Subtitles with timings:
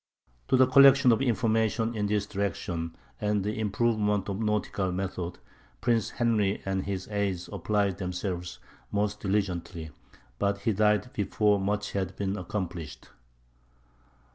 [0.47, 5.37] To the collection of information in this direction, and the improvement of nautical methods,
[5.79, 8.57] Prince Henry and his aids applied themselves
[8.91, 9.91] most diligently;
[10.39, 13.09] but he died before much had been accomplished.